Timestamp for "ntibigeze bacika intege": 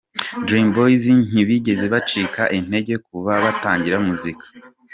1.31-2.93